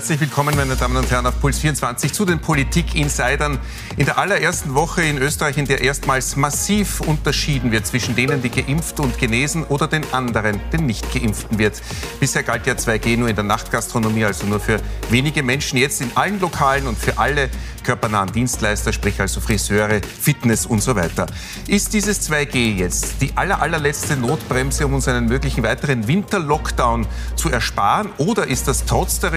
[0.00, 3.58] Herzlich willkommen, meine Damen und Herren, auf Puls 24 zu den Politik-Insidern.
[3.98, 8.48] In der allerersten Woche in Österreich, in der erstmals massiv unterschieden wird zwischen denen, die
[8.48, 11.82] geimpft und genesen oder den anderen, den nicht geimpften wird.
[12.18, 15.76] Bisher galt ja 2G nur in der Nachtgastronomie, also nur für wenige Menschen.
[15.76, 17.50] Jetzt in allen Lokalen und für alle
[17.82, 21.26] körpernahen Dienstleister, sprich also Friseure, Fitness und so weiter.
[21.66, 27.06] Ist dieses 2G jetzt die aller, allerletzte Notbremse, um uns einen möglichen weiteren Winterlockdown
[27.36, 28.10] zu ersparen?
[28.18, 29.32] Oder ist das trotz der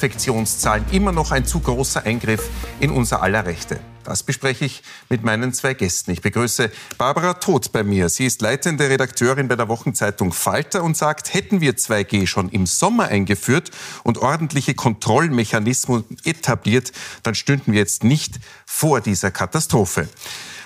[0.00, 2.48] Rekordinfektionszahlen immer noch ein zu großer Eingriff
[2.80, 3.78] in unser aller Rechte?
[4.02, 6.10] Das bespreche ich mit meinen zwei Gästen.
[6.10, 8.08] Ich begrüße Barbara Todt bei mir.
[8.08, 12.64] Sie ist leitende Redakteurin bei der Wochenzeitung Falter und sagt, hätten wir 2G schon im
[12.64, 13.70] Sommer eingeführt
[14.02, 16.92] und ordentliche Kontrollmechanismen etabliert,
[17.22, 20.08] dann stünden wir jetzt nicht vor dieser Katastrophe.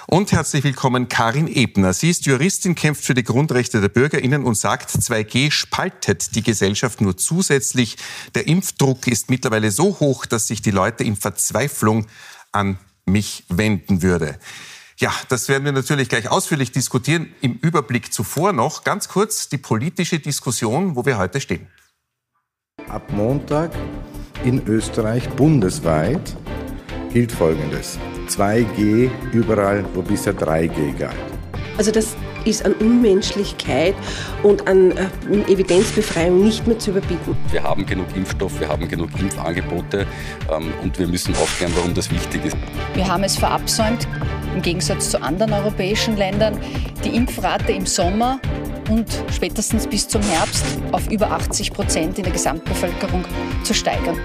[0.07, 1.95] Und herzlich willkommen Karin Ebner.
[1.95, 7.01] Sie ist Juristin, kämpft für die Grundrechte der BürgerInnen und sagt, 2G spaltet die Gesellschaft
[7.01, 7.97] nur zusätzlich.
[8.35, 12.07] Der Impfdruck ist mittlerweile so hoch, dass sich die Leute in Verzweiflung
[12.53, 14.39] an mich wenden würde.
[14.99, 17.35] Ja, das werden wir natürlich gleich ausführlich diskutieren.
[17.41, 21.67] Im Überblick zuvor noch ganz kurz die politische Diskussion, wo wir heute stehen.
[22.89, 23.73] Ab Montag
[24.45, 26.37] in Österreich bundesweit
[27.11, 27.99] gilt Folgendes.
[28.29, 31.15] 2G überall, wo bisher 3G galt.
[31.77, 33.95] Also das ist an Unmenschlichkeit
[34.43, 37.37] und an äh, Evidenzbefreiung nicht mehr zu überbieten.
[37.51, 40.07] Wir haben genug Impfstoff, wir haben genug Impfangebote
[40.53, 42.57] ähm, und wir müssen aufklären, warum das wichtig ist.
[42.95, 44.07] Wir haben es verabsäumt,
[44.55, 46.59] im Gegensatz zu anderen europäischen Ländern,
[47.05, 48.41] die Impfrate im Sommer
[48.91, 53.25] und spätestens bis zum Herbst auf über 80 Prozent in der Gesamtbevölkerung
[53.63, 54.19] zu steigern.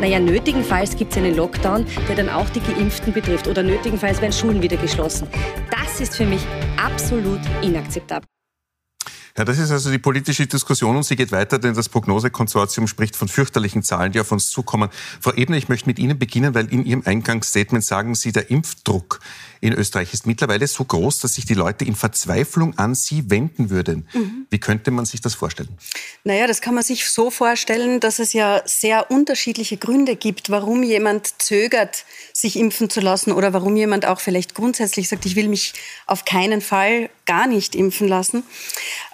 [0.00, 3.46] Naja, nötigenfalls gibt es einen Lockdown, der dann auch die Geimpften betrifft.
[3.46, 5.28] Oder nötigenfalls werden Schulen wieder geschlossen.
[5.70, 6.40] Das ist für mich
[6.84, 8.28] absolut inakzeptabel.
[9.36, 13.16] Ja, das ist also die politische Diskussion und sie geht weiter, denn das Prognosekonsortium spricht
[13.16, 14.90] von fürchterlichen Zahlen, die auf uns zukommen.
[15.20, 19.20] Frau Ebner, ich möchte mit Ihnen beginnen, weil in Ihrem Eingangsstatement sagen Sie, der Impfdruck
[19.62, 23.70] in Österreich ist mittlerweile so groß, dass sich die Leute in Verzweiflung an Sie wenden
[23.70, 24.08] würden.
[24.12, 24.46] Mhm.
[24.50, 25.68] Wie könnte man sich das vorstellen?
[26.24, 30.82] Naja, das kann man sich so vorstellen, dass es ja sehr unterschiedliche Gründe gibt, warum
[30.82, 35.46] jemand zögert, sich impfen zu lassen oder warum jemand auch vielleicht grundsätzlich sagt, ich will
[35.46, 35.74] mich
[36.06, 38.42] auf keinen Fall gar nicht impfen lassen.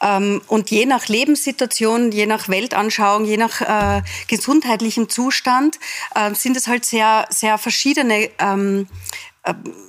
[0.00, 5.78] Ähm, und je nach Lebenssituation, je nach Weltanschauung, je nach äh, gesundheitlichem Zustand
[6.14, 9.27] äh, sind es halt sehr, sehr verschiedene ähm, äh,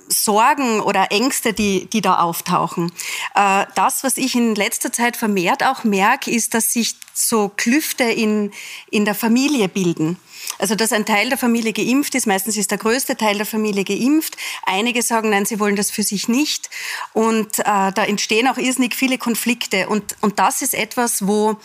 [0.07, 2.91] Sorgen oder Ängste, die, die da auftauchen.
[3.35, 8.05] Äh, das, was ich in letzter Zeit vermehrt auch merke, ist, dass sich so Klüfte
[8.05, 8.51] in,
[8.89, 10.17] in der Familie bilden.
[10.57, 13.83] Also, dass ein Teil der Familie geimpft ist, meistens ist der größte Teil der Familie
[13.83, 14.35] geimpft.
[14.63, 16.69] Einige sagen, nein, sie wollen das für sich nicht.
[17.13, 19.89] Und äh, da entstehen auch irrsinnig viele Konflikte.
[19.89, 21.55] Und, und das ist etwas, wo äh,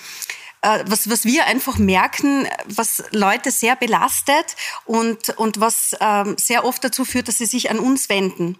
[0.87, 6.83] was, was wir einfach merken, was Leute sehr belastet und, und was ähm, sehr oft
[6.83, 8.59] dazu führt, dass sie sich an uns wenden.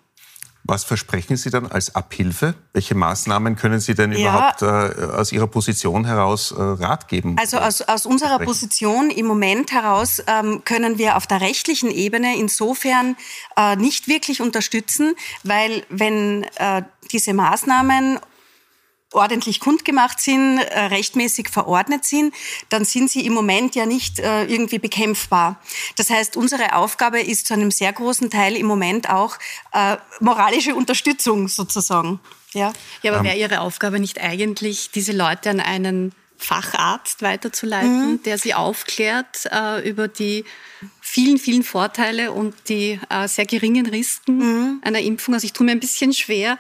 [0.67, 2.55] Was versprechen Sie dann als Abhilfe?
[2.73, 7.37] Welche Maßnahmen können Sie denn ja, überhaupt äh, aus Ihrer Position heraus äh, Rat geben?
[7.39, 12.39] Also aus, aus unserer Position im Moment heraus ähm, können wir auf der rechtlichen Ebene
[12.39, 13.15] insofern
[13.59, 16.83] äh, nicht wirklich unterstützen, weil wenn äh,
[17.13, 18.19] diese Maßnahmen
[19.15, 22.35] ordentlich kundgemacht sind, äh, rechtmäßig verordnet sind,
[22.69, 25.61] dann sind sie im Moment ja nicht äh, irgendwie bekämpfbar.
[25.97, 29.37] Das heißt, unsere Aufgabe ist zu einem sehr großen Teil im Moment auch
[29.73, 32.21] äh, moralische Unterstützung sozusagen.
[32.53, 38.23] Ja, ja aber wäre Ihre Aufgabe nicht eigentlich, diese Leute an einen Facharzt weiterzuleiten, mhm.
[38.23, 40.45] der sie aufklärt äh, über die
[41.01, 44.81] vielen, vielen Vorteile und die äh, sehr geringen Risiken mhm.
[44.83, 45.35] einer Impfung.
[45.35, 46.59] Also ich tue mir ein bisschen schwer,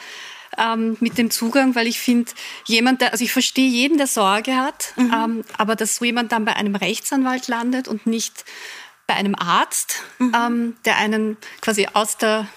[0.58, 2.30] ähm, mit dem Zugang, weil ich finde,
[2.66, 5.12] jemand, der, also ich verstehe jeden, der Sorge hat, mhm.
[5.14, 8.44] ähm, aber dass so jemand dann bei einem Rechtsanwalt landet und nicht
[9.06, 10.32] bei einem Arzt, mhm.
[10.34, 12.48] ähm, der einen quasi aus der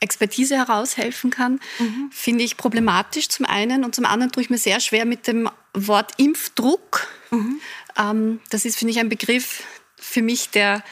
[0.00, 2.10] Expertise heraushelfen kann, mhm.
[2.12, 5.48] finde ich problematisch zum einen und zum anderen tue ich mir sehr schwer mit dem
[5.74, 7.06] Wort Impfdruck.
[7.30, 7.60] Mhm.
[7.96, 9.62] Ähm, das ist, finde ich, ein Begriff
[9.96, 10.82] für mich, der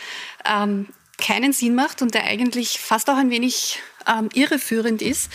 [0.45, 0.87] ähm,
[1.19, 3.81] keinen Sinn macht und der eigentlich fast auch ein wenig
[4.11, 5.31] ähm, irreführend ist,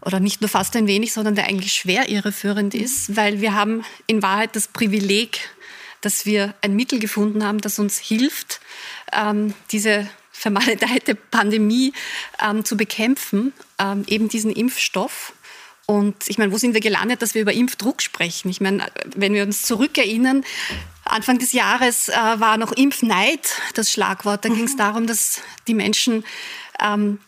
[0.00, 3.84] oder nicht nur fast ein wenig, sondern der eigentlich schwer irreführend ist, weil wir haben
[4.06, 5.50] in Wahrheit das Privileg,
[6.00, 8.60] dass wir ein Mittel gefunden haben, das uns hilft,
[9.12, 11.92] ähm, diese vermaledeite Pandemie
[12.42, 15.32] ähm, zu bekämpfen, ähm, eben diesen Impfstoff.
[15.86, 18.48] Und ich meine, wo sind wir gelandet, dass wir über Impfdruck sprechen?
[18.50, 20.44] Ich meine, wenn wir uns zurückerinnern,
[21.04, 23.40] Anfang des Jahres äh, war noch Impfneid
[23.74, 24.44] das Schlagwort.
[24.44, 24.54] Da mhm.
[24.54, 26.24] ging es darum, dass die Menschen
[26.80, 27.20] ähm,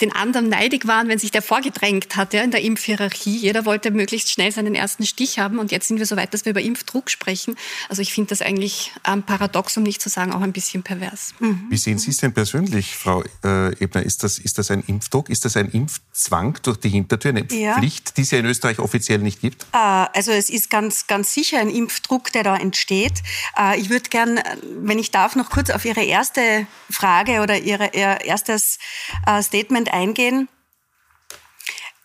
[0.00, 3.36] den anderen neidig waren, wenn sich der vorgedrängt hat ja, in der Impfhierarchie.
[3.36, 6.44] Jeder wollte möglichst schnell seinen ersten Stich haben und jetzt sind wir so weit, dass
[6.44, 7.56] wir über Impfdruck sprechen.
[7.88, 11.34] Also ich finde das eigentlich ähm, paradox, um nicht zu sagen auch ein bisschen pervers.
[11.40, 11.66] Mhm.
[11.68, 14.02] Wie sehen Sie es denn persönlich, Frau äh, Ebner?
[14.02, 15.28] Ist das, ist das ein Impfdruck?
[15.28, 17.74] Ist das ein Impfzwang durch die Hintertür, eine ja.
[17.74, 19.64] Pflicht, die es ja in Österreich offiziell nicht gibt?
[19.72, 23.22] Äh, also es ist ganz, ganz sicher ein Impfdruck, der da entsteht.
[23.58, 24.40] Äh, ich würde gern,
[24.82, 28.78] wenn ich darf, noch kurz auf Ihre erste Frage oder Ihr erstes
[29.26, 30.48] äh, Statement eingehen.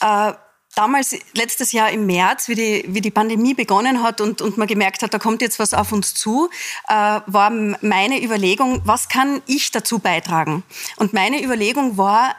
[0.02, 0.34] Äh,
[0.76, 4.68] damals, letztes Jahr im März, wie die, wie die Pandemie begonnen hat und, und man
[4.68, 6.50] gemerkt hat, da kommt jetzt was auf uns zu,
[6.88, 10.64] äh, war meine Überlegung, was kann ich dazu beitragen?
[10.98, 12.36] Und meine Überlegung war,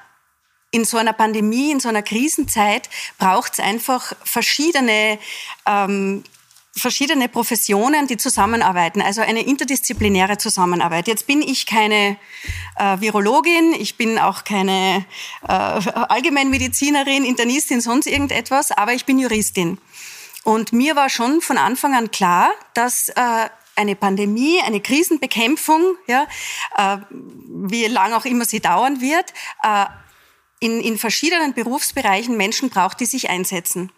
[0.73, 5.19] in so einer Pandemie, in so einer Krisenzeit braucht es einfach verschiedene
[5.65, 6.23] ähm,
[6.77, 11.09] verschiedene Professionen, die zusammenarbeiten, also eine interdisziplinäre Zusammenarbeit.
[11.09, 12.19] Jetzt bin ich keine
[12.77, 15.05] äh, Virologin, ich bin auch keine
[15.49, 19.79] äh, Allgemeinmedizinerin, Internistin, sonst irgendetwas, aber ich bin Juristin.
[20.45, 26.27] Und mir war schon von Anfang an klar, dass äh, eine Pandemie, eine Krisenbekämpfung, ja,
[26.77, 29.33] äh, wie lange auch immer sie dauern wird,
[29.63, 29.87] äh,
[30.61, 33.93] in, in verschiedenen Berufsbereichen Menschen braucht, die sich einsetzen.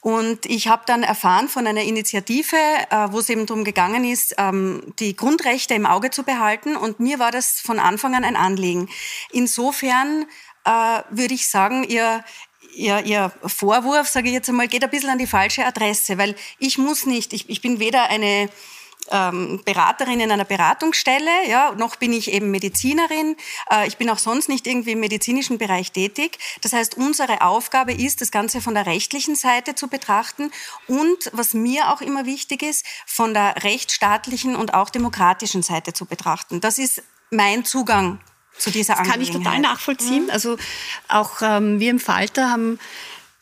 [0.00, 4.34] Und ich habe dann erfahren von einer Initiative, äh, wo es eben darum gegangen ist,
[4.38, 6.76] ähm, die Grundrechte im Auge zu behalten.
[6.76, 8.88] Und mir war das von Anfang an ein Anliegen.
[9.32, 10.26] Insofern
[10.64, 12.24] äh, würde ich sagen, ihr,
[12.74, 16.36] Ihr, ihr Vorwurf, sage ich jetzt einmal, geht ein bisschen an die falsche Adresse, weil
[16.58, 18.50] ich muss nicht, ich, ich bin weder eine
[19.10, 23.36] ähm, Beraterin in einer Beratungsstelle, ja, noch bin ich eben Medizinerin.
[23.70, 26.38] Äh, ich bin auch sonst nicht irgendwie im medizinischen Bereich tätig.
[26.62, 30.50] Das heißt, unsere Aufgabe ist, das Ganze von der rechtlichen Seite zu betrachten
[30.86, 36.06] und, was mir auch immer wichtig ist, von der rechtsstaatlichen und auch demokratischen Seite zu
[36.06, 36.60] betrachten.
[36.60, 38.20] Das ist mein Zugang
[38.56, 40.24] zu dieser das Kann ich total nachvollziehen.
[40.24, 40.30] Mhm.
[40.30, 40.56] Also
[41.08, 42.78] auch ähm, wir im Falter haben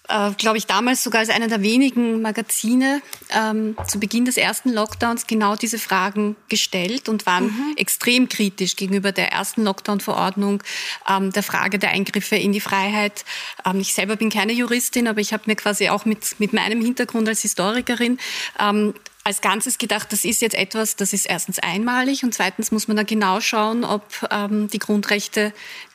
[0.08, 4.72] äh, glaube ich, damals sogar als einer der wenigen Magazine ähm, zu Beginn des ersten
[4.72, 7.74] Lockdowns genau diese Fragen gestellt und waren mhm.
[7.76, 10.62] extrem kritisch gegenüber der ersten Lockdown-Verordnung,
[11.08, 13.24] ähm, der Frage der Eingriffe in die Freiheit.
[13.64, 16.80] Ähm, ich selber bin keine Juristin, aber ich habe mir quasi auch mit, mit meinem
[16.80, 18.18] Hintergrund als Historikerin
[18.60, 18.94] ähm,
[19.26, 22.96] als Ganzes gedacht, das ist jetzt etwas, das ist erstens einmalig und zweitens muss man
[22.96, 25.52] da genau schauen, ob ähm, die Grundrechte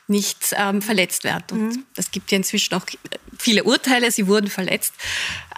[0.08, 1.44] nicht ähm, verletzt werden.
[1.50, 1.84] Und mhm.
[1.94, 2.84] das gibt ja inzwischen auch
[3.38, 4.94] viele Urteile, sie wurden verletzt.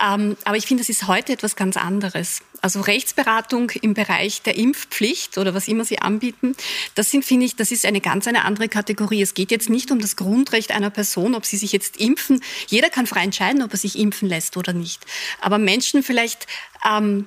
[0.02, 2.40] Ähm, aber ich finde, das ist heute etwas ganz anderes.
[2.60, 6.56] Also Rechtsberatung im Bereich der Impfpflicht oder was immer sie anbieten,
[6.94, 9.20] das sind, finde ich, das ist eine ganz eine andere Kategorie.
[9.20, 12.42] Es geht jetzt nicht um das Grundrecht einer Person, ob sie sich jetzt impfen.
[12.68, 15.04] Jeder kann frei entscheiden, ob er sich impfen lässt oder nicht.
[15.40, 16.46] Aber Menschen vielleicht
[16.88, 17.26] ähm,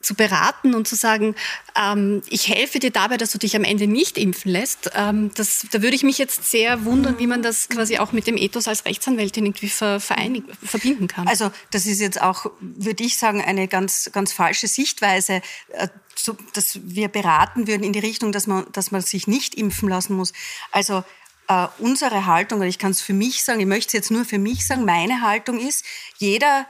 [0.00, 1.34] zu beraten und zu sagen,
[1.76, 5.66] ähm, ich helfe dir dabei, dass du dich am Ende nicht impfen lässt, ähm, das,
[5.70, 8.66] da würde ich mich jetzt sehr wundern, wie man das quasi auch mit dem Ethos
[8.66, 11.28] als Rechtsanwältin irgendwie ver, verbinden kann.
[11.28, 15.42] Also das ist jetzt auch, würde ich sagen, eine ganz, ganz falsche Sichtweise,
[15.72, 19.54] äh, so, dass wir beraten würden in die Richtung, dass man, dass man sich nicht
[19.54, 20.32] impfen lassen muss.
[20.70, 21.04] Also
[21.48, 24.24] äh, unsere Haltung, oder ich kann es für mich sagen, ich möchte es jetzt nur
[24.24, 25.84] für mich sagen, meine Haltung ist,
[26.18, 26.66] jeder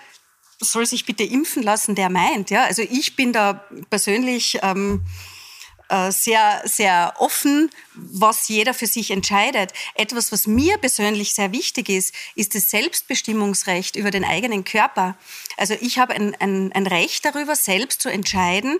[0.61, 2.51] soll sich bitte impfen lassen, der meint.
[2.51, 2.65] Ja?
[2.65, 5.03] Also ich bin da persönlich ähm,
[5.91, 9.73] äh, sehr, sehr offen, was jeder für sich entscheidet.
[9.97, 15.17] Etwas, was mir persönlich sehr wichtig ist, ist das Selbstbestimmungsrecht über den eigenen Körper.
[15.57, 18.79] Also ich habe ein, ein, ein Recht darüber, selbst zu entscheiden,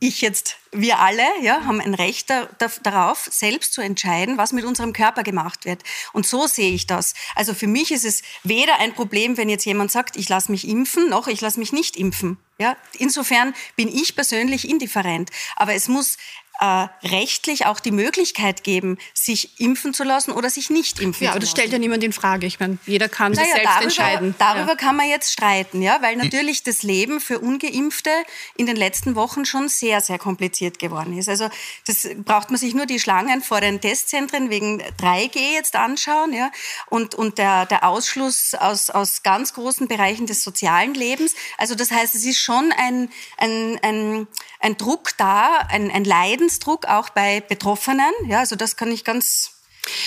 [0.00, 4.52] ich jetzt, wir alle, ja, haben ein Recht da, da, darauf, selbst zu entscheiden, was
[4.52, 5.82] mit unserem Körper gemacht wird.
[6.12, 7.14] Und so sehe ich das.
[7.34, 10.66] Also für mich ist es weder ein Problem, wenn jetzt jemand sagt, ich lasse mich
[10.66, 12.38] impfen, noch ich lasse mich nicht impfen.
[12.58, 15.30] Ja, insofern bin ich persönlich indifferent.
[15.56, 16.16] Aber es muss
[16.60, 21.10] äh, rechtlich auch die Möglichkeit geben, sich impfen zu lassen oder sich nicht impfen ja,
[21.10, 21.24] zu lassen.
[21.24, 22.46] Ja, aber das stellt ja niemand in Frage.
[22.46, 24.34] Ich meine, jeder kann naja, sich selbst darüber, entscheiden.
[24.38, 24.76] Darüber ja.
[24.76, 28.10] kann man jetzt streiten, ja, weil natürlich das Leben für Ungeimpfte
[28.56, 31.28] in den letzten Wochen schon sehr, sehr kompliziert geworden ist.
[31.28, 31.48] Also
[31.86, 36.50] das braucht man sich nur die Schlangen vor den Testzentren wegen 3G jetzt anschauen, ja,
[36.88, 41.34] und, und der, der Ausschluss aus, aus ganz großen Bereichen des sozialen Lebens.
[41.58, 44.26] Also das heißt, es ist schon ein, ein, ein,
[44.60, 48.12] ein Druck da, ein, ein Leiden Leidensdruck auch bei Betroffenen.
[48.26, 49.52] Ja, also das kann ich ganz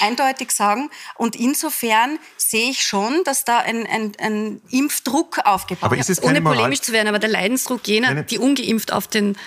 [0.01, 0.89] eindeutig sagen.
[1.15, 6.21] Und insofern sehe ich schon, dass da ein, ein, ein Impfdruck aufgebaut aber ist es
[6.21, 9.37] Ohne polemisch zu werden, aber der Leidensdruck jener, die ungeimpft auf den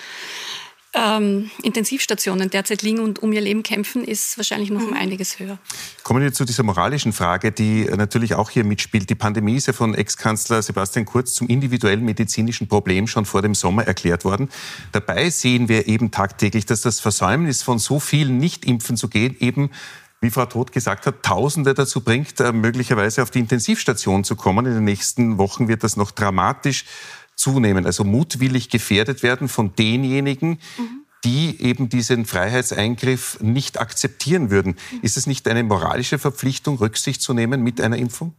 [0.93, 4.97] ähm, Intensivstationen derzeit liegen und um ihr Leben kämpfen, ist wahrscheinlich noch um mhm.
[4.97, 5.57] einiges höher.
[6.03, 9.09] Kommen wir zu dieser moralischen Frage, die natürlich auch hier mitspielt.
[9.09, 13.55] Die Pandemie ist ja von Ex-Kanzler Sebastian Kurz zum individuellen medizinischen Problem schon vor dem
[13.55, 14.49] Sommer erklärt worden.
[14.91, 19.35] Dabei sehen wir eben tagtäglich, dass das Versäumnis von so vielen nicht impfen zu gehen
[19.39, 19.71] eben
[20.23, 24.65] wie Frau Todt gesagt hat, Tausende dazu bringt, äh, möglicherweise auf die Intensivstation zu kommen.
[24.65, 26.85] In den nächsten Wochen wird das noch dramatisch
[27.43, 34.75] zunehmen, also mutwillig gefährdet werden von denjenigen, mhm die eben diesen Freiheitseingriff nicht akzeptieren würden.
[35.01, 38.33] Ist es nicht eine moralische Verpflichtung, Rücksicht zu nehmen mit einer Impfung?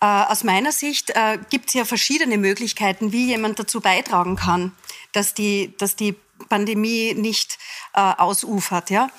[0.00, 4.72] Äh, aus meiner Sicht äh, gibt es ja verschiedene Möglichkeiten, wie jemand dazu beitragen kann,
[5.12, 6.16] dass die, dass die
[6.48, 7.58] Pandemie nicht
[7.92, 8.88] äh, ausufert.
[8.88, 9.10] Ja?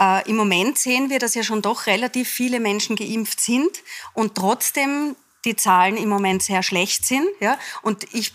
[0.00, 3.70] Äh, Im Moment sehen wir, dass ja schon doch relativ viele Menschen geimpft sind
[4.14, 5.14] und trotzdem
[5.44, 7.26] die Zahlen im Moment sehr schlecht sind.
[7.40, 7.58] Ja?
[7.82, 8.32] Und ich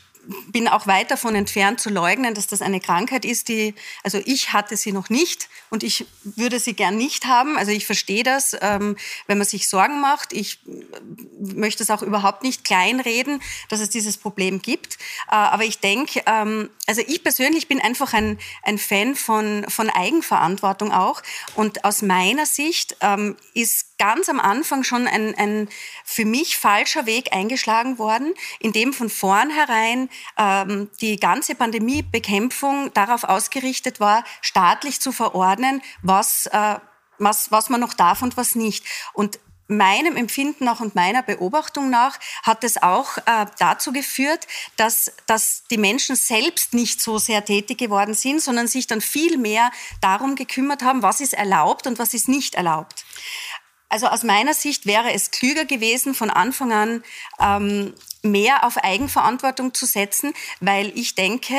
[0.48, 4.54] bin auch weit davon entfernt zu leugnen, dass das eine Krankheit ist, die, also ich
[4.54, 7.58] hatte sie noch nicht und ich würde sie gern nicht haben.
[7.58, 10.34] Also ich verstehe das, ähm, wenn man sich Sorgen macht.
[10.34, 10.60] Ich
[11.40, 14.96] möchte es auch überhaupt nicht kleinreden, dass es dieses Problem gibt.
[15.30, 19.90] Äh, aber ich denke, ähm, also ich persönlich bin einfach ein, ein Fan von, von
[19.90, 21.22] Eigenverantwortung auch.
[21.56, 25.70] Und aus meiner Sicht ähm, ist ganz am Anfang schon ein, ein
[26.04, 33.24] für mich falscher Weg eingeschlagen worden, in dem von vornherein ähm, die ganze Pandemiebekämpfung darauf
[33.24, 36.76] ausgerichtet war, staatlich zu verordnen, was, äh,
[37.20, 38.86] was, was man noch darf und was nicht.
[39.14, 45.12] Und meinem Empfinden nach und meiner Beobachtung nach hat es auch äh, dazu geführt, dass,
[45.26, 49.72] dass die Menschen selbst nicht so sehr tätig geworden sind, sondern sich dann viel mehr
[50.02, 53.06] darum gekümmert haben, was ist erlaubt und was ist nicht erlaubt.
[53.96, 57.04] Also aus meiner Sicht wäre es klüger gewesen, von Anfang an
[57.40, 61.56] ähm, mehr auf Eigenverantwortung zu setzen, weil ich denke,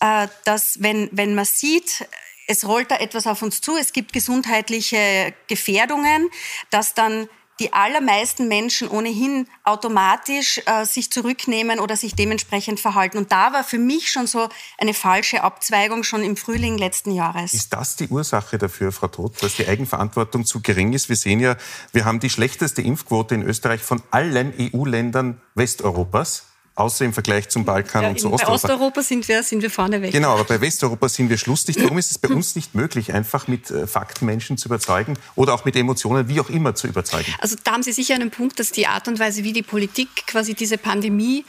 [0.00, 2.06] äh, dass wenn, wenn man sieht,
[2.46, 6.28] es rollt da etwas auf uns zu, es gibt gesundheitliche Gefährdungen,
[6.68, 7.26] dass dann
[7.62, 13.18] die allermeisten Menschen ohnehin automatisch äh, sich zurücknehmen oder sich dementsprechend verhalten.
[13.18, 17.54] Und da war für mich schon so eine falsche Abzweigung schon im Frühling letzten Jahres.
[17.54, 21.08] Ist das die Ursache dafür, Frau Todt, dass die Eigenverantwortung zu gering ist?
[21.08, 21.56] Wir sehen ja,
[21.92, 27.64] wir haben die schlechteste Impfquote in Österreich von allen EU-Ländern Westeuropas außer im Vergleich zum
[27.64, 28.46] Balkan ja, und zu Osteuropa.
[28.46, 30.12] Bei Osteuropa sind wir, sind wir vorne weg.
[30.12, 31.82] Genau, aber bei Westeuropa sind wir schlussdicht.
[31.82, 35.54] Warum ist es bei uns nicht möglich, einfach mit äh, Fakten Menschen zu überzeugen oder
[35.54, 37.32] auch mit Emotionen, wie auch immer, zu überzeugen?
[37.40, 40.26] Also da haben Sie sicher einen Punkt, dass die Art und Weise, wie die Politik
[40.26, 41.44] quasi diese Pandemie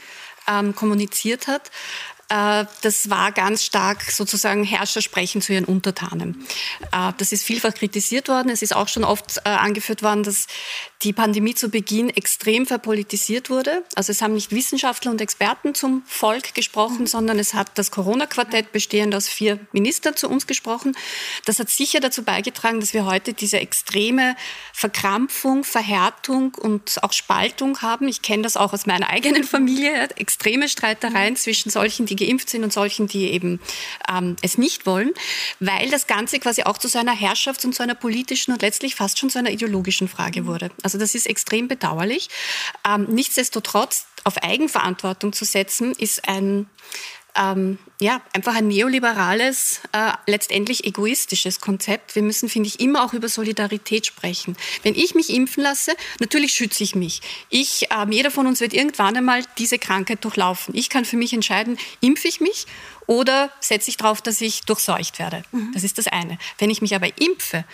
[0.46, 1.70] ähm, kommuniziert hat,
[2.28, 6.46] äh, das war ganz stark sozusagen Herrscher sprechen zu ihren Untertanen.
[6.92, 8.50] Äh, das ist vielfach kritisiert worden.
[8.50, 10.46] Es ist auch schon oft angeführt worden, dass
[11.04, 13.84] die Pandemie zu Beginn extrem verpolitisiert wurde.
[13.94, 18.72] Also es haben nicht Wissenschaftler und Experten zum Volk gesprochen, sondern es hat das Corona-Quartett
[18.72, 20.96] bestehend aus vier Ministern zu uns gesprochen.
[21.44, 24.34] Das hat sicher dazu beigetragen, dass wir heute diese extreme
[24.72, 28.08] Verkrampfung, Verhärtung und auch Spaltung haben.
[28.08, 32.64] Ich kenne das auch aus meiner eigenen Familie, extreme Streitereien zwischen solchen, die geimpft sind
[32.64, 33.60] und solchen, die eben
[34.10, 35.10] ähm, es nicht wollen,
[35.60, 38.94] weil das Ganze quasi auch zu so einer Herrschafts- und zu einer politischen und letztlich
[38.94, 40.70] fast schon zu einer ideologischen Frage wurde.
[40.82, 42.28] Also das ist extrem bedauerlich.
[42.88, 46.68] Ähm, nichtsdestotrotz auf Eigenverantwortung zu setzen, ist ein
[47.36, 52.14] ähm, ja, einfach ein neoliberales, äh, letztendlich egoistisches Konzept.
[52.14, 54.56] Wir müssen, finde ich, immer auch über Solidarität sprechen.
[54.82, 57.22] Wenn ich mich impfen lasse, natürlich schütze ich mich.
[57.50, 60.74] Ich, äh, jeder von uns wird irgendwann einmal diese Krankheit durchlaufen.
[60.76, 62.66] Ich kann für mich entscheiden, impfe ich mich
[63.06, 65.42] oder setze ich darauf, dass ich durchseucht werde.
[65.50, 65.72] Mhm.
[65.74, 66.38] Das ist das eine.
[66.58, 67.64] Wenn ich mich aber impfe,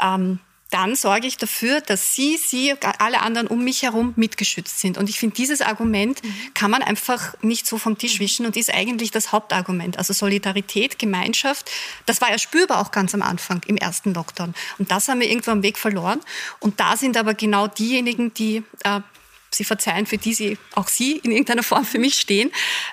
[0.00, 0.38] ähm,
[0.70, 4.98] dann sorge ich dafür, dass Sie, Sie, alle anderen um mich herum mitgeschützt sind.
[4.98, 6.34] Und ich finde, dieses Argument mhm.
[6.54, 9.96] kann man einfach nicht so vom Tisch wischen und ist eigentlich das Hauptargument.
[9.96, 11.70] Also Solidarität, Gemeinschaft,
[12.04, 14.54] das war ja spürbar auch ganz am Anfang im ersten Lockdown.
[14.78, 16.20] Und das haben wir irgendwo am Weg verloren.
[16.60, 19.00] Und da sind aber genau diejenigen, die äh,
[19.50, 22.50] Sie verzeihen, für die Sie, auch Sie in irgendeiner Form für mich stehen,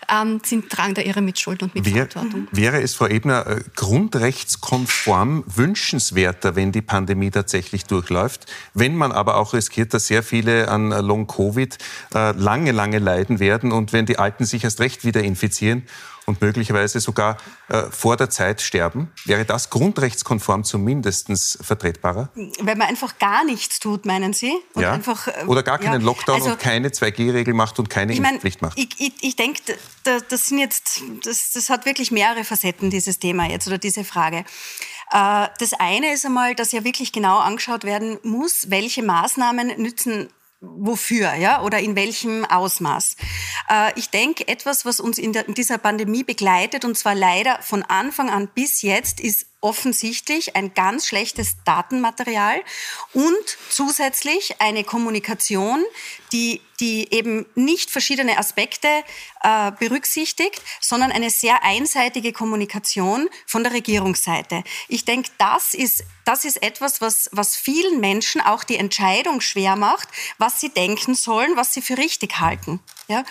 [0.10, 2.48] ähm, sind, tragen da ihre Mitschuld und Mitverantwortung.
[2.52, 9.12] Wär, wäre es, Frau Ebner, äh, grundrechtskonform wünschenswerter, wenn die Pandemie tatsächlich durchläuft, wenn man
[9.12, 11.78] aber auch riskiert, dass sehr viele an Long-Covid
[12.14, 15.84] äh, lange, lange leiden werden und wenn die Alten sich erst recht wieder infizieren
[16.26, 17.38] und möglicherweise sogar
[17.70, 19.12] äh, vor der Zeit sterben?
[19.26, 21.30] Wäre das grundrechtskonform zumindest
[21.62, 22.30] vertretbarer?
[22.62, 24.54] Wenn man einfach gar nichts tut, meinen Sie?
[24.76, 24.92] ja.
[24.92, 26.06] Einfach, äh, Oder gar keinen ja.
[26.06, 28.78] Lockdown also, und keine 2G-Regel macht und keine ich Impfpflicht macht?
[28.78, 29.62] Ich, ich, ich denke,
[30.04, 34.46] das sind jetzt, das, das hat wirklich mehrere Facetten, dieses Thema jetzt oder diese Frage.
[35.12, 40.30] Äh, das eine ist einmal, dass ja wirklich genau angeschaut werden muss, welche Maßnahmen nützen
[40.66, 43.18] wofür, ja, oder in welchem Ausmaß.
[43.70, 48.30] Äh, ich denke, etwas, was uns in, dieser Pandemie begleitet, und zwar leider von Anfang
[48.30, 52.62] an bis jetzt, ist offensichtlich ein ganz schlechtes Datenmaterial
[53.14, 55.84] und zusätzlich eine Kommunikation,
[56.32, 58.88] die, die eben nicht verschiedene Aspekte
[59.42, 64.64] äh, berücksichtigt, sondern eine sehr einseitige Kommunikation von der Regierungsseite.
[64.88, 69.76] Ich denke, das ist, das ist etwas, was, was vielen Menschen auch die Entscheidung schwer
[69.76, 72.82] macht, was sie denken sollen, was sie für richtig halten.
[73.08, 73.24] Ja?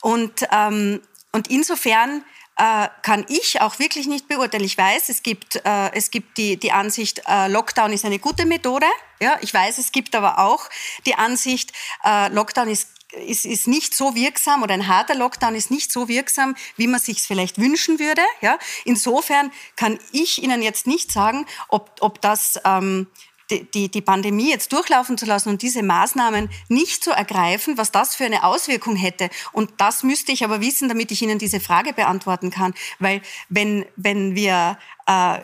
[0.00, 2.24] Und, ähm, und insofern
[2.58, 4.64] äh, kann ich auch wirklich nicht beurteilen.
[4.64, 8.46] Ich weiß, es gibt, äh, es gibt die, die Ansicht, äh, Lockdown ist eine gute
[8.46, 8.86] Methode.
[9.20, 10.68] Ja, ich weiß, es gibt aber auch
[11.06, 11.72] die Ansicht,
[12.04, 12.88] äh, Lockdown ist
[13.26, 17.00] ist, ist nicht so wirksam oder ein harter Lockdown ist nicht so wirksam, wie man
[17.00, 18.20] sich vielleicht wünschen würde.
[18.42, 18.58] Ja?
[18.84, 23.06] Insofern kann ich Ihnen jetzt nicht sagen, ob, ob das ähm,
[23.50, 28.14] die, die Pandemie jetzt durchlaufen zu lassen und diese Maßnahmen nicht zu ergreifen, was das
[28.14, 29.30] für eine Auswirkung hätte.
[29.52, 32.74] Und das müsste ich aber wissen, damit ich Ihnen diese Frage beantworten kann.
[32.98, 35.38] Weil wenn, wenn wir äh,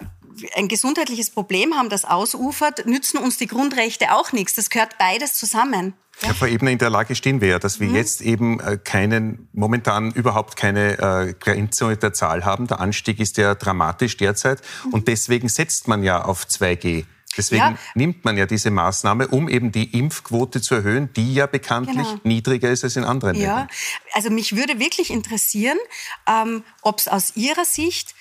[0.56, 4.54] ein gesundheitliches Problem haben, das ausufert, nützen uns die Grundrechte auch nichts.
[4.54, 5.94] Das gehört beides zusammen.
[6.22, 6.32] Ja.
[6.32, 7.96] Frau Ebner, in der Lage stehen wir ja, dass wir mhm.
[7.96, 12.66] jetzt eben äh, keinen, momentan überhaupt keine äh, Grenze der Zahl haben.
[12.66, 14.94] Der Anstieg ist ja dramatisch derzeit mhm.
[14.94, 17.04] und deswegen setzt man ja auf 2G.
[17.36, 17.78] Deswegen ja.
[17.94, 22.20] nimmt man ja diese Maßnahme, um eben die Impfquote zu erhöhen, die ja bekanntlich genau.
[22.24, 23.42] niedriger ist als in anderen ja.
[23.42, 23.68] Ländern.
[24.12, 25.78] Also mich würde wirklich interessieren,
[26.26, 28.14] ähm, ob es aus Ihrer Sicht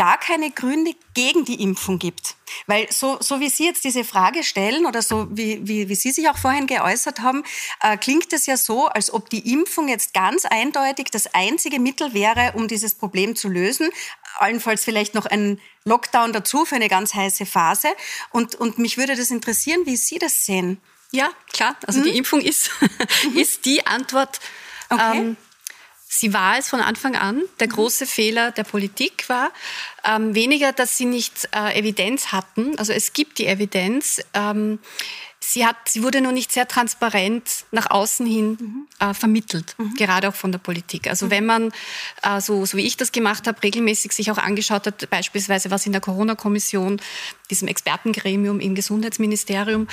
[0.00, 2.36] gar keine Gründe gegen die Impfung gibt.
[2.66, 6.10] Weil so, so wie Sie jetzt diese Frage stellen oder so wie, wie, wie Sie
[6.10, 7.44] sich auch vorhin geäußert haben,
[7.82, 12.14] äh, klingt es ja so, als ob die Impfung jetzt ganz eindeutig das einzige Mittel
[12.14, 13.90] wäre, um dieses Problem zu lösen.
[14.38, 17.88] Allenfalls vielleicht noch ein Lockdown dazu für eine ganz heiße Phase.
[18.30, 20.80] Und, und mich würde das interessieren, wie Sie das sehen.
[21.10, 21.76] Ja, klar.
[21.86, 22.04] Also hm?
[22.04, 22.70] die Impfung ist,
[23.34, 24.40] ist die Antwort.
[24.88, 25.18] Okay.
[25.18, 25.36] Ähm,
[26.12, 27.44] Sie war es von Anfang an.
[27.60, 27.72] Der mhm.
[27.72, 29.52] große Fehler der Politik war
[30.04, 32.76] ähm, weniger, dass sie nicht äh, Evidenz hatten.
[32.80, 34.20] Also es gibt die Evidenz.
[34.34, 34.80] Ähm,
[35.42, 38.88] sie, hat, sie wurde nur nicht sehr transparent nach außen hin mhm.
[38.98, 39.94] äh, vermittelt, mhm.
[39.94, 41.08] gerade auch von der Politik.
[41.08, 41.30] Also mhm.
[41.30, 41.72] wenn man,
[42.22, 45.86] äh, so, so wie ich das gemacht habe, regelmäßig sich auch angeschaut hat, beispielsweise was
[45.86, 47.00] in der Corona-Kommission,
[47.50, 49.88] diesem Expertengremium im Gesundheitsministerium,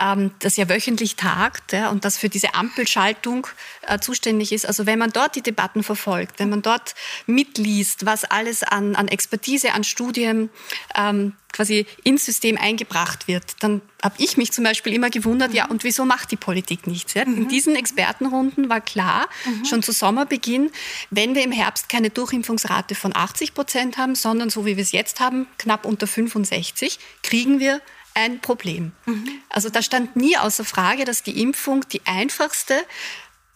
[0.00, 3.46] ähm, das ja wöchentlich tagt ja, und das für diese Ampelschaltung
[3.86, 4.66] äh, zuständig ist.
[4.66, 6.94] Also wenn man dort die Debatten verfolgt, wenn man dort
[7.26, 10.50] mitliest, was alles an, an Expertise, an Studien
[10.96, 15.66] ähm, quasi ins System eingebracht wird, dann habe ich mich zum Beispiel immer gewundert, ja,
[15.66, 17.14] und wieso macht die Politik nichts?
[17.14, 17.24] Ja?
[17.26, 17.36] Mhm.
[17.36, 19.64] In diesen Expertenrunden war klar, mhm.
[19.64, 20.70] schon zu Sommerbeginn,
[21.10, 24.92] wenn wir im Herbst keine Durchimpfungsrate von 80 Prozent haben, sondern so wie wir es
[24.92, 27.80] jetzt haben, knapp unter 65, kriegen wir
[28.14, 28.92] ein Problem.
[29.06, 29.28] Mhm.
[29.48, 32.74] Also da stand nie außer Frage, dass die Impfung die einfachste,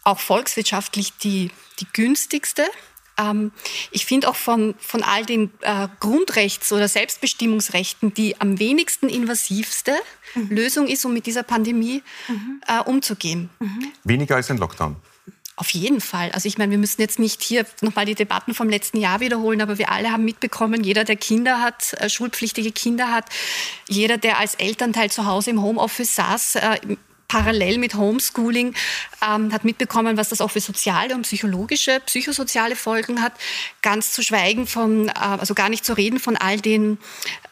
[0.05, 2.65] auch volkswirtschaftlich die, die günstigste
[3.19, 3.53] ähm,
[3.91, 9.95] ich finde auch von, von all den äh, Grundrechts- oder Selbstbestimmungsrechten die am wenigsten invasivste
[10.35, 10.49] mhm.
[10.51, 12.61] Lösung ist, um mit dieser Pandemie mhm.
[12.67, 13.51] äh, umzugehen.
[13.61, 13.93] Mhm.
[14.05, 14.97] Weniger als ein Lockdown.
[15.57, 16.33] Auf jeden Fall.
[16.33, 19.61] Also ich meine, wir müssen jetzt nicht hier nochmal die Debatten vom letzten Jahr wiederholen,
[19.61, 23.27] aber wir alle haben mitbekommen, jeder, der Kinder hat, äh, schulpflichtige Kinder hat,
[23.89, 26.79] jeder, der als Elternteil zu Hause im Homeoffice saß, äh,
[27.29, 28.75] parallel mit Homeschooling
[29.27, 33.33] ähm, hat mitbekommen, was das auch für soziale und psychologische, psychosoziale Folgen hat.
[33.83, 36.99] Ganz zu schweigen von, äh, also gar nicht zu reden von all den,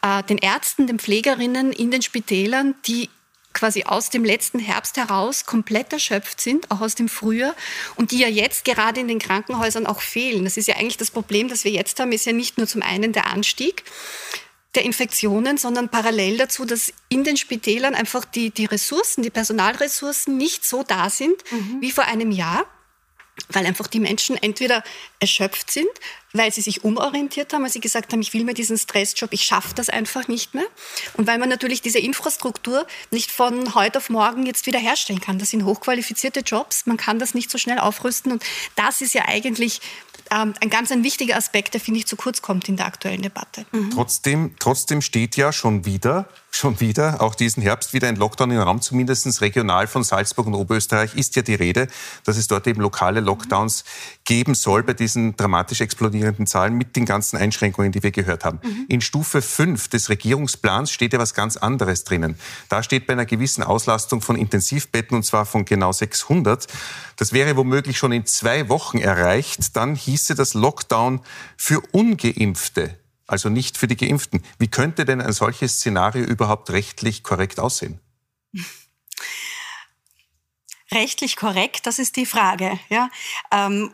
[0.01, 3.09] äh, den Ärzten, den Pflegerinnen in den Spitälern, die
[3.53, 7.55] quasi aus dem letzten Herbst heraus komplett erschöpft sind, auch aus dem Frühjahr,
[7.95, 10.43] und die ja jetzt gerade in den Krankenhäusern auch fehlen.
[10.43, 12.81] Das ist ja eigentlich das Problem, das wir jetzt haben, ist ja nicht nur zum
[12.81, 13.83] einen der Anstieg,
[14.75, 20.35] der Infektionen, sondern parallel dazu, dass in den Spitälern einfach die, die Ressourcen, die Personalressourcen
[20.35, 21.77] nicht so da sind mhm.
[21.79, 22.65] wie vor einem Jahr,
[23.49, 24.83] weil einfach die Menschen entweder
[25.19, 25.87] erschöpft sind,
[26.33, 29.43] weil sie sich umorientiert haben, weil sie gesagt haben, ich will mir diesen Stressjob, ich
[29.43, 30.65] schaffe das einfach nicht mehr.
[31.15, 35.39] Und weil man natürlich diese Infrastruktur nicht von heute auf morgen jetzt wieder herstellen kann.
[35.39, 38.31] Das sind hochqualifizierte Jobs, man kann das nicht so schnell aufrüsten.
[38.31, 38.43] Und
[38.75, 39.81] das ist ja eigentlich
[40.31, 43.21] ähm, ein ganz ein wichtiger Aspekt, der, finde ich, zu kurz kommt in der aktuellen
[43.21, 43.65] Debatte.
[43.71, 43.91] Mhm.
[43.91, 48.59] Trotzdem, trotzdem steht ja schon wieder, schon wieder, auch diesen Herbst wieder ein Lockdown im
[48.59, 51.87] Raum, zumindest regional von Salzburg und Oberösterreich ist ja die Rede,
[52.25, 53.83] dass es dort eben lokale Lockdowns
[54.25, 58.59] geben soll bei diesen dramatisch explodierenden Zahlen mit den ganzen Einschränkungen, die wir gehört haben.
[58.63, 58.85] Mhm.
[58.87, 62.35] In Stufe 5 des Regierungsplans steht ja was ganz anderes drinnen.
[62.69, 66.67] Da steht bei einer gewissen Auslastung von Intensivbetten und zwar von genau 600.
[67.17, 69.75] Das wäre womöglich schon in zwei Wochen erreicht.
[69.75, 71.21] Dann hieße das Lockdown
[71.57, 72.97] für Ungeimpfte,
[73.33, 74.43] also nicht für die Geimpften.
[74.59, 77.99] Wie könnte denn ein solches Szenario überhaupt rechtlich korrekt aussehen?
[80.91, 82.79] Rechtlich korrekt, das ist die Frage.
[82.89, 83.09] Ja?
[83.51, 83.91] Ähm,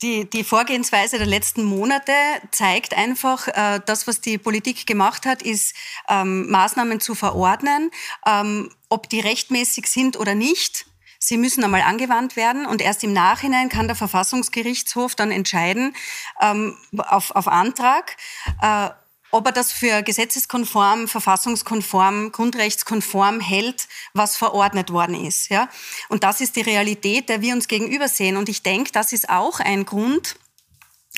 [0.00, 2.12] die, die Vorgehensweise der letzten Monate
[2.52, 5.74] zeigt einfach, äh, das, was die Politik gemacht hat, ist
[6.08, 7.90] ähm, Maßnahmen zu verordnen,
[8.26, 10.86] ähm, ob die rechtmäßig sind oder nicht.
[11.26, 15.96] Sie müssen einmal angewandt werden und erst im Nachhinein kann der Verfassungsgerichtshof dann entscheiden
[16.40, 18.16] ähm, auf, auf Antrag.
[18.62, 18.90] Äh,
[19.32, 25.48] ob er das für gesetzeskonform, verfassungskonform, grundrechtskonform hält, was verordnet worden ist.
[25.48, 25.68] Ja?
[26.08, 28.36] Und das ist die Realität, der wir uns gegenüber sehen.
[28.36, 30.36] Und ich denke, das ist auch ein Grund,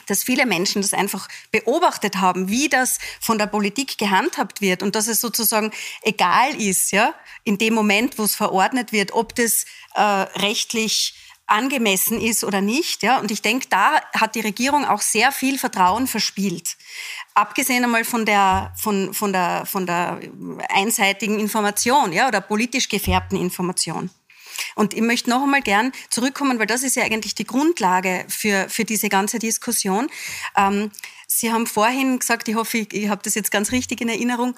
[0.07, 4.95] dass viele Menschen das einfach beobachtet haben, wie das von der Politik gehandhabt wird und
[4.95, 5.71] dass es sozusagen
[6.03, 11.15] egal ist, ja, in dem Moment, wo es verordnet wird, ob das äh, rechtlich
[11.49, 13.03] angemessen ist oder nicht.
[13.03, 13.19] Ja?
[13.19, 16.77] Und ich denke, da hat die Regierung auch sehr viel Vertrauen verspielt.
[17.35, 20.21] Abgesehen einmal von der, von, von der, von der
[20.69, 24.11] einseitigen Information ja, oder politisch gefärbten Information.
[24.75, 28.69] Und ich möchte noch einmal gern zurückkommen, weil das ist ja eigentlich die Grundlage für,
[28.69, 30.09] für diese ganze Diskussion.
[30.57, 30.91] Ähm,
[31.31, 34.55] Sie haben vorhin gesagt, ich hoffe, ich, ich habe das jetzt ganz richtig in Erinnerung,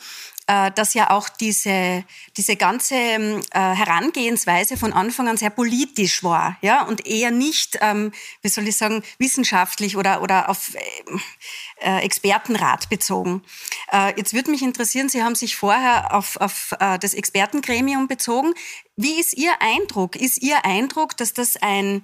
[0.47, 2.05] äh, dass ja auch diese,
[2.37, 7.79] diese ganze ähm, äh, Herangehensweise von Anfang an sehr politisch war, ja, und eher nicht,
[7.81, 10.73] ähm, wie soll ich sagen, wissenschaftlich oder, oder auf
[11.81, 13.43] äh, Expertenrat bezogen.
[13.93, 18.55] Äh, jetzt würde mich interessieren, Sie haben sich vorher auf, auf äh, das Expertengremium bezogen.
[19.03, 20.15] Wie ist Ihr Eindruck?
[20.15, 22.03] Ist Ihr Eindruck, dass das ein,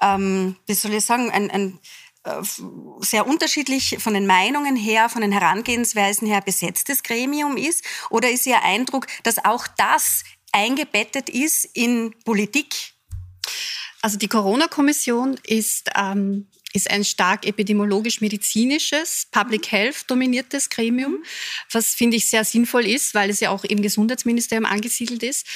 [0.00, 1.78] ähm, wie soll ich sagen, ein, ein
[2.24, 2.40] äh,
[3.00, 7.84] sehr unterschiedlich von den Meinungen her, von den Herangehensweisen her besetztes Gremium ist?
[8.08, 12.94] Oder ist Ihr Eindruck, dass auch das eingebettet ist in Politik?
[14.00, 21.18] Also die Corona-Kommission ist ähm, ist ein stark epidemiologisch-medizinisches, Public Health dominiertes Gremium,
[21.72, 25.46] was finde ich sehr sinnvoll ist, weil es ja auch im Gesundheitsministerium angesiedelt ist.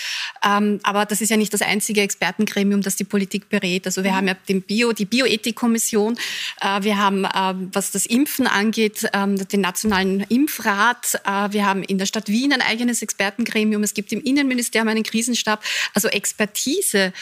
[0.42, 3.87] Ähm, aber das ist ja nicht das einzige Expertengremium, das die Politik berät.
[3.87, 4.16] Also wir mhm.
[4.16, 6.16] haben ja den Bio, die Bioethikkommission,
[6.61, 11.83] äh, wir haben, äh, was das Impfen angeht, äh, den Nationalen Impfrat, äh, wir haben
[11.83, 15.62] in der Stadt Wien ein eigenes Expertengremium, es gibt im Innenministerium einen Krisenstab.
[15.94, 17.12] Also Expertise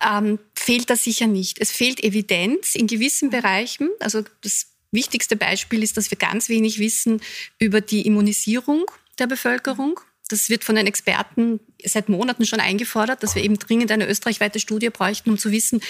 [0.00, 1.60] ähm, fehlt da sicher nicht.
[1.60, 3.90] Es fehlt Evidenz in gewissen Bereichen.
[3.98, 7.20] Also das wichtigste Beispiel ist, dass wir ganz wenig wissen
[7.58, 8.84] über die Immunisierung
[9.18, 9.98] der Bevölkerung.
[10.28, 14.60] Das wird von den Experten seit Monaten schon eingefordert, dass wir eben dringend eine österreichweite
[14.60, 15.82] Studie bräuchten, um zu wissen,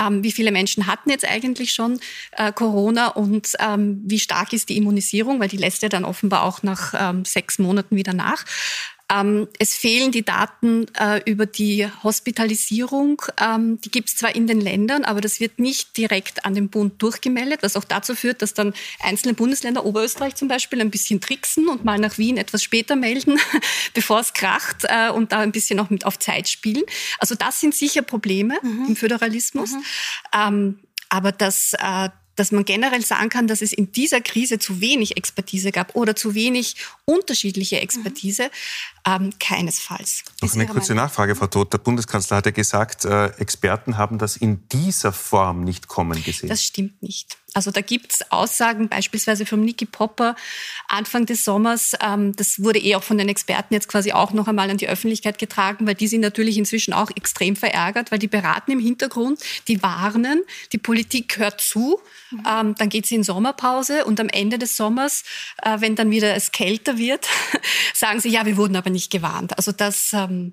[0.00, 1.98] ähm, wie viele Menschen hatten jetzt eigentlich schon
[2.32, 6.42] äh, Corona und ähm, wie stark ist die Immunisierung, weil die lässt ja dann offenbar
[6.42, 8.44] auch nach ähm, sechs Monaten wieder nach.
[9.10, 13.22] Ähm, es fehlen die Daten äh, über die Hospitalisierung.
[13.40, 16.68] Ähm, die gibt es zwar in den Ländern, aber das wird nicht direkt an den
[16.68, 21.20] Bund durchgemeldet, was auch dazu führt, dass dann einzelne Bundesländer, Oberösterreich zum Beispiel, ein bisschen
[21.20, 23.38] tricksen und mal nach Wien etwas später melden,
[23.94, 26.84] bevor es kracht äh, und da ein bisschen auch mit auf Zeit spielen.
[27.18, 28.86] Also das sind sicher Probleme mhm.
[28.88, 29.72] im Föderalismus.
[29.72, 29.84] Mhm.
[30.34, 34.80] Ähm, aber das, äh, dass man generell sagen kann, dass es in dieser Krise zu
[34.80, 38.48] wenig Expertise gab oder zu wenig unterschiedliche Expertise, mhm.
[39.08, 40.24] Ähm, keinesfalls.
[40.42, 41.72] Noch eine kurze Nachfrage, Frau Todt.
[41.72, 46.48] Der Bundeskanzler hat ja gesagt, äh, Experten haben das in dieser Form nicht kommen gesehen.
[46.48, 47.38] Das stimmt nicht.
[47.54, 50.36] Also da gibt es Aussagen beispielsweise von Niki Popper
[50.86, 51.92] Anfang des Sommers.
[52.04, 54.88] Ähm, das wurde eh auch von den Experten jetzt quasi auch noch einmal an die
[54.88, 59.40] Öffentlichkeit getragen, weil die sind natürlich inzwischen auch extrem verärgert, weil die beraten im Hintergrund,
[59.66, 60.42] die warnen,
[60.72, 62.42] die Politik hört zu, mhm.
[62.46, 65.24] ähm, dann geht sie in Sommerpause und am Ende des Sommers,
[65.62, 67.28] äh, wenn dann wieder es kälter wird,
[67.94, 69.56] sagen sie, ja, wir wurden aber nicht gewarnt.
[69.56, 70.52] Also das ähm,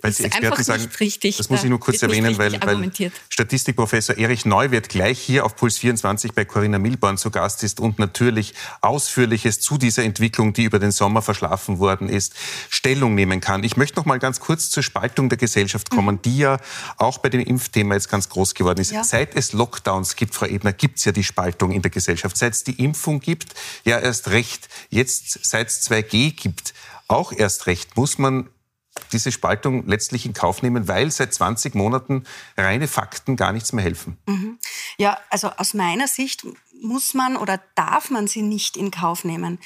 [0.00, 4.44] weil Sie Experten sagen, richtig, das muss ich nur kurz erwähnen, weil, weil Statistikprofessor Erich
[4.44, 9.60] Neuwirth gleich hier auf Puls 24 bei Corinna Milborn zu Gast ist und natürlich Ausführliches
[9.60, 12.34] zu dieser Entwicklung, die über den Sommer verschlafen worden ist,
[12.70, 13.64] Stellung nehmen kann.
[13.64, 16.22] Ich möchte noch mal ganz kurz zur Spaltung der Gesellschaft kommen, mhm.
[16.22, 16.58] die ja
[16.96, 18.92] auch bei dem Impfthema jetzt ganz groß geworden ist.
[18.92, 19.02] Ja.
[19.02, 22.36] Seit es Lockdowns gibt, Frau Ebner, gibt es ja die Spaltung in der Gesellschaft.
[22.36, 24.68] Seit es die Impfung gibt, ja erst recht.
[24.90, 26.72] Jetzt, seit es 2G gibt,
[27.08, 28.48] auch erst recht, muss man
[29.12, 32.24] diese Spaltung letztlich in Kauf nehmen, weil seit 20 Monaten
[32.56, 34.18] reine Fakten gar nichts mehr helfen?
[34.26, 34.58] Mhm.
[34.98, 36.46] Ja, also aus meiner Sicht
[36.80, 39.58] muss man oder darf man sie nicht in Kauf nehmen.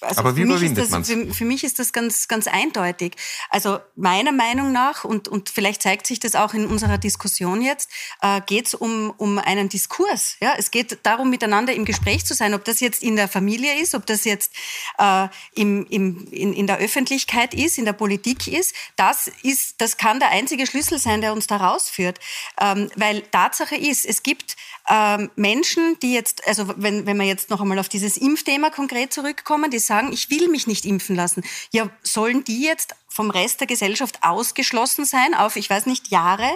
[0.00, 3.14] Also Aber wie überwindet man für, für, mich ist das ganz, ganz eindeutig.
[3.48, 7.88] Also meiner Meinung nach, und, und vielleicht zeigt sich das auch in unserer Diskussion jetzt,
[8.20, 10.36] äh, geht es um, um einen Diskurs.
[10.40, 10.54] Ja?
[10.58, 13.94] Es geht darum, miteinander im Gespräch zu sein, ob das jetzt in der Familie ist,
[13.94, 14.52] ob das jetzt
[14.98, 18.74] äh, im, im, in, in der Öffentlichkeit ist, in der Politik ist.
[18.96, 19.76] Das, ist.
[19.78, 22.18] das kann der einzige Schlüssel sein, der uns da rausführt.
[22.60, 24.56] Ähm, weil Tatsache ist, es gibt
[24.88, 29.12] ähm, Menschen, die jetzt, also wenn, wenn wir jetzt noch einmal auf dieses Impfthema konkret
[29.12, 31.44] zurückkommen, die sagen, ich will mich nicht impfen lassen.
[31.70, 36.50] Ja, sollen die jetzt vom Rest der Gesellschaft ausgeschlossen sein auf, ich weiß nicht, Jahre?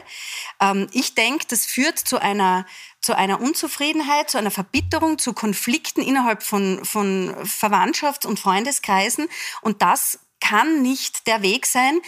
[0.60, 2.66] Ähm, ich denke, das führt zu einer,
[3.00, 9.28] zu einer Unzufriedenheit, zu einer Verbitterung, zu Konflikten innerhalb von, von Verwandtschafts- und Freundeskreisen.
[9.62, 12.00] Und das kann nicht der Weg sein,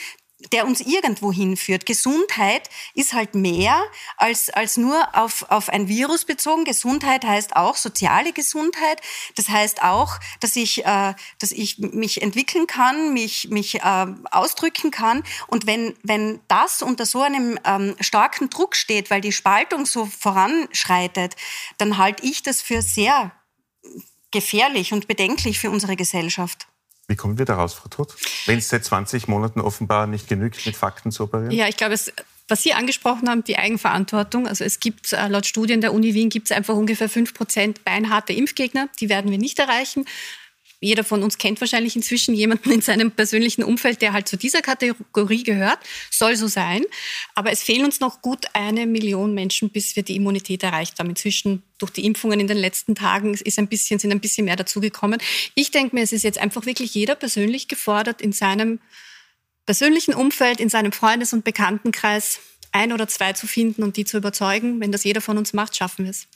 [0.51, 1.87] der uns irgendwo hinführt.
[1.87, 3.81] Gesundheit ist halt mehr
[4.17, 6.65] als, als nur auf, auf ein Virus bezogen.
[6.65, 9.01] Gesundheit heißt auch soziale Gesundheit.
[9.37, 14.91] Das heißt auch, dass ich, äh, dass ich mich entwickeln kann, mich, mich äh, ausdrücken
[14.91, 15.23] kann.
[15.47, 20.07] Und wenn, wenn das unter so einem ähm, starken Druck steht, weil die Spaltung so
[20.07, 21.37] voranschreitet,
[21.79, 23.33] dann halte ich das für sehr
[24.31, 26.67] gefährlich und bedenklich für unsere Gesellschaft.
[27.12, 28.14] Wie kommen wir daraus, Frau Todt?
[28.46, 31.51] Wenn es seit 20 Monaten offenbar nicht genügt, mit Fakten zu operieren?
[31.51, 32.11] Ja, ich glaube, es,
[32.48, 34.48] was Sie angesprochen haben, die Eigenverantwortung.
[34.48, 37.85] Also es gibt äh, laut Studien der Uni Wien gibt es einfach ungefähr 5 Prozent
[37.85, 38.88] beinharte Impfgegner.
[38.98, 40.07] Die werden wir nicht erreichen
[40.83, 44.62] jeder von uns kennt wahrscheinlich inzwischen jemanden in seinem persönlichen Umfeld, der halt zu dieser
[44.62, 45.79] Kategorie gehört.
[46.11, 46.83] Soll so sein.
[47.37, 51.09] Aber es fehlen uns noch gut eine Million Menschen, bis wir die Immunität erreicht haben.
[51.09, 54.57] Inzwischen durch die Impfungen in den letzten Tagen ist ein bisschen, sind ein bisschen mehr
[54.57, 55.21] dazugekommen.
[55.55, 58.81] Ich denke mir, es ist jetzt einfach wirklich jeder persönlich gefordert, in seinem
[59.66, 62.40] persönlichen Umfeld, in seinem Freundes- und Bekanntenkreis
[62.73, 64.81] ein oder zwei zu finden und die zu überzeugen.
[64.81, 66.27] Wenn das jeder von uns macht, schaffen wir es.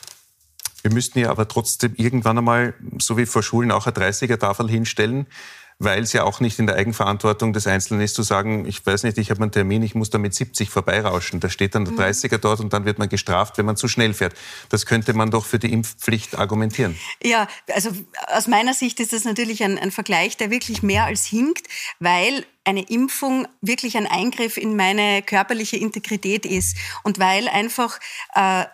[0.87, 5.27] Wir müssten ja aber trotzdem irgendwann einmal, so wie vor Schulen, auch eine 30er-Tafel hinstellen,
[5.81, 9.03] weil es ja auch nicht in der Eigenverantwortung des Einzelnen ist, zu sagen, ich weiß
[9.03, 11.41] nicht, ich habe einen Termin, ich muss da mit 70 vorbeirauschen.
[11.41, 12.41] Da steht dann der 30er mhm.
[12.41, 14.35] dort und dann wird man gestraft, wenn man zu schnell fährt.
[14.69, 16.97] Das könnte man doch für die Impfpflicht argumentieren.
[17.21, 17.91] Ja, also
[18.29, 21.67] aus meiner Sicht ist das natürlich ein, ein Vergleich, der wirklich mehr als hinkt,
[21.99, 27.99] weil eine Impfung wirklich ein Eingriff in meine körperliche Integrität ist und weil einfach
[28.37, 28.67] äh,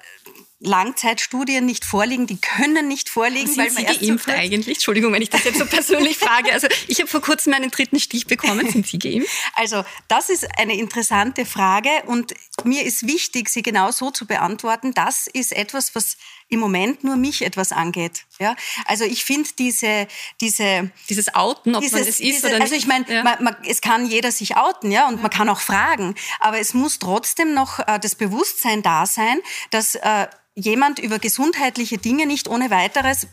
[0.64, 3.48] Langzeitstudien nicht vorliegen, die können nicht vorliegen.
[3.48, 4.77] Sind weil Sie geimpft so eigentlich?
[4.77, 6.53] Entschuldigung, wenn ich das jetzt so persönlich frage.
[6.53, 8.68] Also ich habe vor kurzem meinen dritten Stich bekommen.
[8.70, 9.31] Sind Sie geimpft?
[9.55, 14.94] Also das ist eine interessante Frage und mir ist wichtig, sie genau so zu beantworten.
[14.94, 16.16] Das ist etwas, was
[16.52, 18.24] im Moment nur mich etwas angeht.
[18.38, 18.54] Ja?
[18.86, 20.06] Also ich finde diese,
[20.40, 20.90] diese...
[21.08, 22.88] Dieses Outen, ob dieses, man das ist diese, oder also nicht.
[22.88, 23.56] Also ich meine, ja.
[23.66, 25.22] es kann jeder sich outen ja, und ja.
[25.22, 26.14] man kann auch fragen.
[26.40, 29.38] Aber es muss trotzdem noch äh, das Bewusstsein da sein,
[29.70, 29.94] dass...
[29.96, 33.26] Äh, jemand über gesundheitliche Dinge nicht ohne weiteres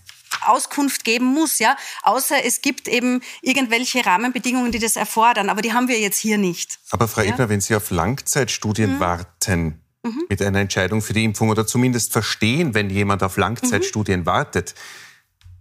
[0.45, 5.73] Auskunft geben muss, ja, außer es gibt eben irgendwelche Rahmenbedingungen, die das erfordern, aber die
[5.73, 6.79] haben wir jetzt hier nicht.
[6.91, 7.32] Aber Frau ja?
[7.32, 8.99] Ebner, wenn Sie auf Langzeitstudien mhm.
[8.99, 10.26] warten mhm.
[10.30, 14.26] mit einer Entscheidung für die Impfung oder zumindest verstehen, wenn jemand auf Langzeitstudien mhm.
[14.26, 14.76] wartet,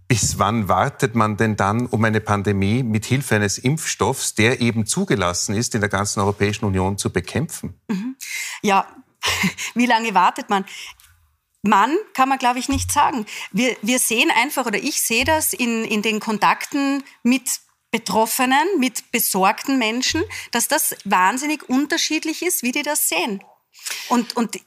[0.07, 4.87] bis wann wartet man denn dann, um eine Pandemie mit Hilfe eines Impfstoffs, der eben
[4.87, 7.79] zugelassen ist, in der ganzen Europäischen Union zu bekämpfen?
[7.87, 8.15] Mhm.
[8.63, 8.87] Ja,
[9.75, 10.65] wie lange wartet man?
[11.61, 13.25] Mann kann man, glaube ich, nicht sagen.
[13.51, 17.59] Wir, wir sehen einfach, oder ich sehe das in, in den Kontakten mit
[17.91, 23.43] Betroffenen, mit besorgten Menschen, dass das wahnsinnig unterschiedlich ist, wie die das sehen.
[24.09, 24.59] Und, und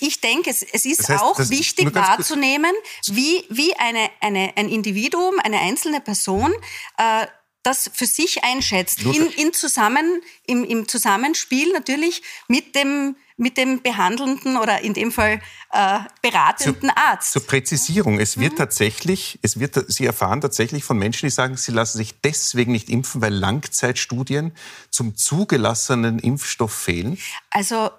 [0.00, 2.72] ich denke, es, es ist das heißt, auch wichtig wahrzunehmen,
[3.06, 6.52] wie, wie eine, eine, ein Individuum, eine einzelne Person
[6.98, 7.26] äh,
[7.62, 9.02] das für sich einschätzt.
[9.02, 15.12] In, in zusammen, im, Im Zusammenspiel natürlich mit dem mit dem behandelnden oder in dem
[15.12, 17.32] Fall äh, beratenden zur, Arzt.
[17.32, 18.18] Zur Präzisierung.
[18.18, 18.56] Es wird mhm.
[18.56, 22.90] tatsächlich, es wird, Sie erfahren tatsächlich von Menschen, die sagen, sie lassen sich deswegen nicht
[22.90, 24.56] impfen, weil Langzeitstudien
[24.90, 27.16] zum zugelassenen Impfstoff fehlen.
[27.50, 27.90] Also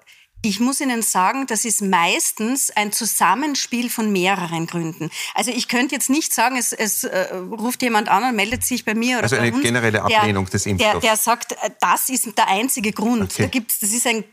[0.41, 5.10] ich muss Ihnen sagen, das ist meistens ein Zusammenspiel von mehreren Gründen.
[5.34, 8.86] Also ich könnte jetzt nicht sagen, es, es äh, ruft jemand an und meldet sich
[8.86, 11.02] bei mir oder also eine uns, generelle Ablehnung der, des Impfstoffs.
[11.02, 13.32] Der, der sagt, äh, das ist der einzige Grund.
[13.34, 13.43] Okay.
[13.43, 14.23] Da gibt's, das ist ein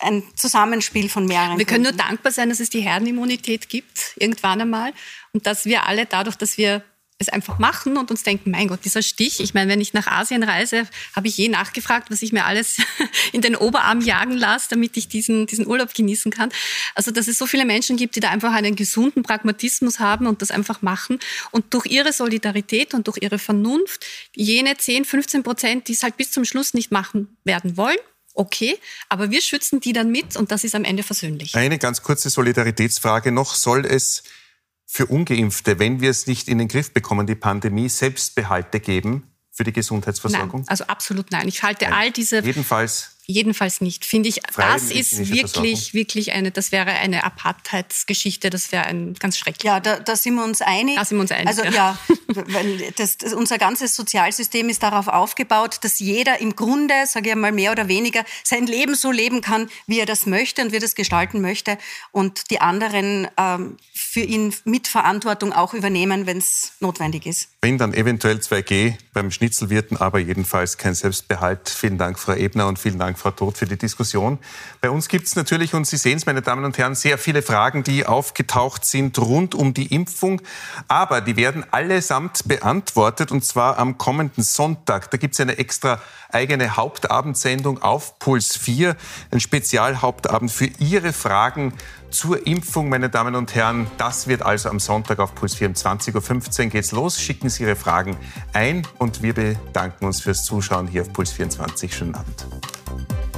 [0.00, 1.56] ein Zusammenspiel von mehreren.
[1.56, 4.92] Wir können nur dankbar sein, dass es die Herdenimmunität gibt, irgendwann einmal.
[5.32, 6.82] Und dass wir alle dadurch, dass wir
[7.22, 9.40] es einfach machen und uns denken, mein Gott, dieser Stich.
[9.40, 12.76] Ich meine, wenn ich nach Asien reise, habe ich je nachgefragt, was ich mir alles
[13.32, 16.50] in den Oberarm jagen lasse, damit ich diesen, diesen Urlaub genießen kann.
[16.94, 20.42] Also, dass es so viele Menschen gibt, die da einfach einen gesunden Pragmatismus haben und
[20.42, 21.18] das einfach machen.
[21.50, 24.04] Und durch ihre Solidarität und durch ihre Vernunft,
[24.34, 27.98] jene 10, 15 Prozent, die es halt bis zum Schluss nicht machen werden wollen,
[28.34, 31.54] okay, aber wir schützen die dann mit und das ist am Ende versöhnlich.
[31.54, 33.54] Eine ganz kurze Solidaritätsfrage noch.
[33.54, 34.22] Soll es
[34.94, 39.64] für ungeimpfte, wenn wir es nicht in den Griff bekommen, die Pandemie, Selbstbehalte geben für
[39.64, 40.60] die Gesundheitsversorgung?
[40.60, 41.48] Nein, also absolut nein.
[41.48, 41.94] Ich halte nein.
[41.94, 44.40] all diese jedenfalls Jedenfalls nicht, finde ich.
[44.56, 49.64] Das ist wirklich, wirklich eine, das wäre eine Apartheidsgeschichte, das wäre ein ganz schrecklich.
[49.64, 50.96] Ja, da, da sind wir uns einig.
[50.96, 51.46] Da sind wir uns einig.
[51.46, 51.98] Also ja, ja
[52.34, 57.36] weil das, das, unser ganzes Sozialsystem ist darauf aufgebaut, dass jeder im Grunde, sage ich
[57.36, 60.76] mal mehr oder weniger, sein Leben so leben kann, wie er das möchte und wie
[60.76, 61.78] er das gestalten möchte
[62.10, 67.48] und die anderen ähm, für ihn mit Verantwortung auch übernehmen, wenn es notwendig ist.
[67.62, 71.68] Wenn dann eventuell 2G beim Schnitzelwirten, aber jedenfalls kein Selbstbehalt.
[71.68, 74.38] Vielen Dank, Frau Ebner, und vielen Dank Dank, Frau Todt, für die Diskussion.
[74.80, 77.42] Bei uns gibt es natürlich, und Sie sehen es, meine Damen und Herren, sehr viele
[77.42, 80.40] Fragen, die aufgetaucht sind rund um die Impfung.
[80.88, 85.10] Aber die werden allesamt beantwortet, und zwar am kommenden Sonntag.
[85.10, 88.96] Da gibt es eine extra eigene Hauptabendsendung auf Puls 4,
[89.30, 91.74] ein Spezialhauptabend für Ihre Fragen
[92.12, 93.86] zur Impfung, meine Damen und Herren.
[93.98, 97.20] Das wird also am Sonntag auf Puls 24.15 Uhr geht's los.
[97.20, 98.16] Schicken Sie Ihre Fragen
[98.52, 101.94] ein und wir bedanken uns fürs Zuschauen hier auf Puls 24.
[101.94, 102.46] Schönen Abend.
[102.92, 103.31] Bye.